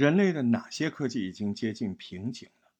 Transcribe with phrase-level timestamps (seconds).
[0.00, 2.70] 人类的哪些科技已经接近瓶颈了？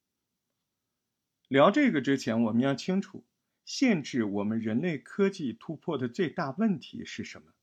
[1.47, 3.23] 聊这个之前，我们要清楚，
[3.63, 7.53] 限制我们人类科技突破的最大问题是什么？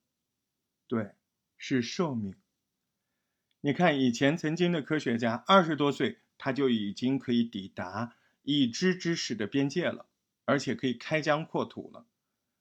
[0.87, 1.11] 对，
[1.57, 2.37] 是寿命。
[3.61, 10.07] 你看，以前曾经的科学家，二十多岁他就已经可以抵达已知知识的边界了，
[10.45, 12.07] 而且可以开疆扩土了。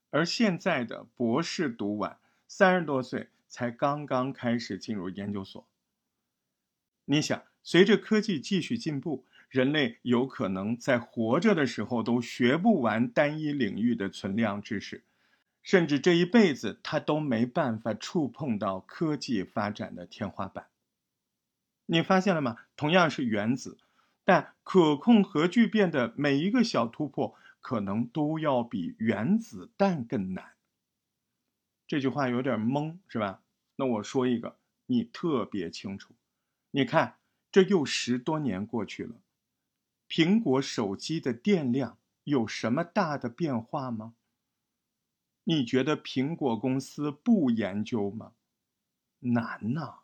[0.09, 5.67] 而现在的博士读完，三十多岁才刚刚开始进入研究所。
[7.09, 15.05] 你想，随着科技继续进步，人类有可能在活着的时候都学不完单一领域的存量知识，
[15.63, 20.67] 甚至这一辈子他都没办法触碰到科技发展的天花板。
[21.85, 22.57] 你发现了吗？
[22.75, 23.77] 同样是原子，
[24.25, 30.55] 但可控核聚变的每一个小突破，可能都要比原子弹更难。
[31.87, 33.41] 这句话有点懵，是吧？
[33.77, 36.13] 那我说一个，你特别清楚。
[36.71, 37.19] 你看，
[37.51, 39.21] 这又十多年过去了，
[40.07, 44.15] 苹果手机的电量有什么大的变化吗？
[45.45, 48.33] 你觉得苹果公司不研究吗？
[49.19, 49.99] 难呐。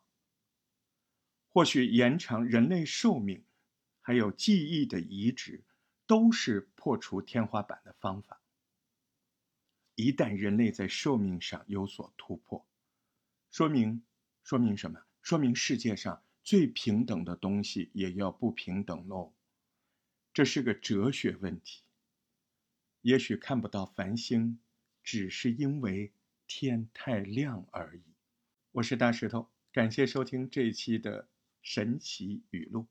[1.50, 3.44] 或许延长人类寿命，
[4.02, 5.66] 还有记忆的移植，
[6.08, 8.42] 都是破除天花板的方法。
[9.96, 12.66] 一旦人类在寿命上有所突破，
[13.52, 14.04] 说明
[14.42, 15.00] 说明什么？
[15.22, 19.34] 说明世界上最平等的东西也要不平等喽。
[20.34, 21.84] 这是个哲学问题。
[23.02, 24.60] 也许看不到繁星，
[25.04, 26.14] 只是因为
[26.48, 28.04] 天太亮而已。
[28.72, 31.30] 我是大石头，感谢收听这一期的。
[31.66, 32.88] 神奇语录。